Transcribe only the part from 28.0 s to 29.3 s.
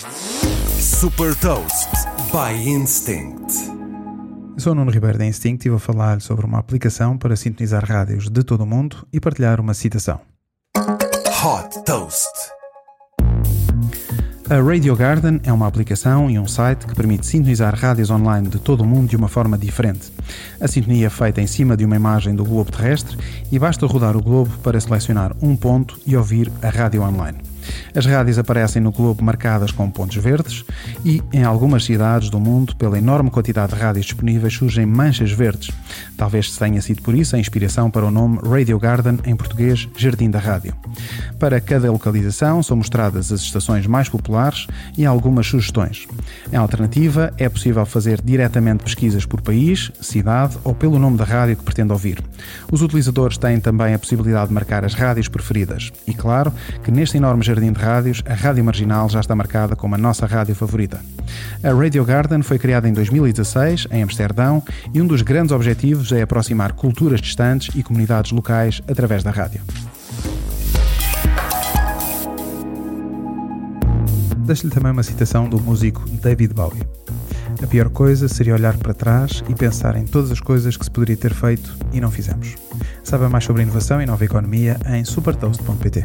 rádios aparecem no globo